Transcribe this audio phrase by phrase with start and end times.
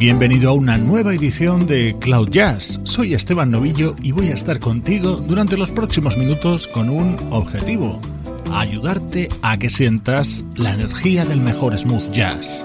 [0.00, 2.80] Bienvenido a una nueva edición de Cloud Jazz.
[2.84, 8.00] Soy Esteban Novillo y voy a estar contigo durante los próximos minutos con un objetivo,
[8.50, 12.64] ayudarte a que sientas la energía del mejor smooth jazz.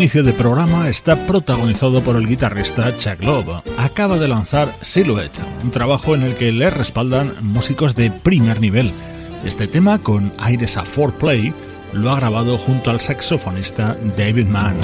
[0.00, 3.60] Inicio de programa está protagonizado por el guitarrista Chuck Love.
[3.76, 8.92] Acaba de lanzar Silhouette, un trabajo en el que le respaldan músicos de primer nivel.
[9.44, 11.52] Este tema, con aires a 4Play,
[11.92, 14.76] lo ha grabado junto al saxofonista David Mann.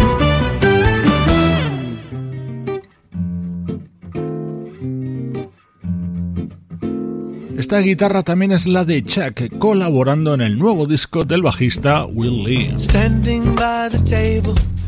[7.56, 12.44] Esta guitarra también es la de Chuck, colaborando en el nuevo disco del bajista Will
[12.44, 12.74] Lee.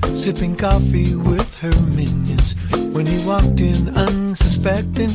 [0.04, 2.54] Sipping coffee with her minions.
[2.94, 5.10] When he walked in unsuspecting,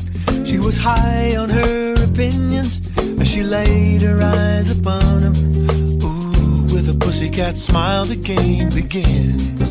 [0.46, 2.80] she was high on her opinions
[3.20, 5.34] as she laid her eyes upon him.
[6.04, 9.62] Ooh, with a pussycat smile, the game begins.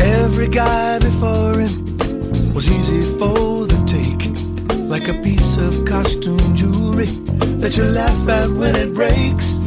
[0.00, 4.22] Every guy before him was easy for the take,
[4.88, 7.06] like a piece of costume jewelry
[7.60, 9.57] that you laugh at when it breaks.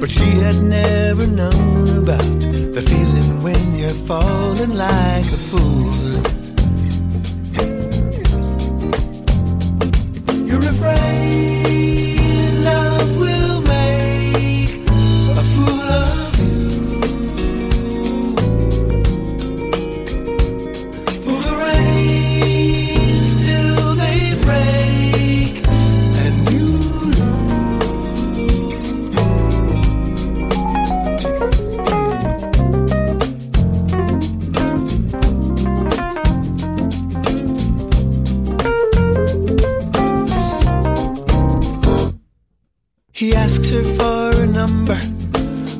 [0.00, 2.40] But she had never known about
[2.72, 6.37] the feeling when you're falling like a fool.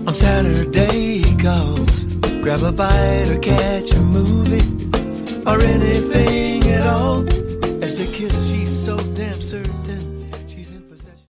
[0.09, 1.35] On Saturday he.
[2.41, 4.65] Grab a bite or catch a movie.
[5.45, 7.27] Or anything at all.
[7.85, 10.31] As they kiss, she's so damn certain.
[10.49, 11.27] She's in possession.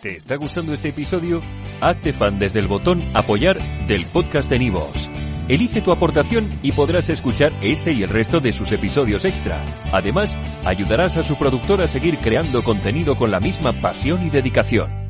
[0.00, 1.42] ¿Te está gustando este episodio?
[1.82, 5.10] Hazte fan desde el botón Apoyar del podcast de Nivos.
[5.48, 9.62] Elige tu aportación y podrás escuchar este y el resto de sus episodios extra.
[9.92, 10.34] Además,
[10.64, 15.05] ayudarás a su productor a seguir creando contenido con la misma pasión y dedicación.